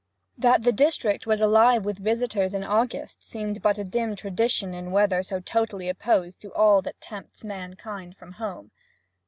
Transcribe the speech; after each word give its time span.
That 0.35 0.63
the 0.63 0.71
district 0.71 1.27
was 1.27 1.41
alive 1.41 1.85
with 1.85 1.99
visitors 1.99 2.55
in 2.55 2.63
August 2.63 3.21
seemed 3.21 3.61
but 3.61 3.77
a 3.77 3.83
dim 3.83 4.15
tradition 4.15 4.73
in 4.73 4.89
weather 4.89 5.21
so 5.21 5.39
totally 5.39 5.87
opposed 5.89 6.41
to 6.41 6.51
all 6.55 6.81
that 6.81 6.99
tempts 6.99 7.43
mankind 7.43 8.17
from 8.17 8.31
home. 8.31 8.71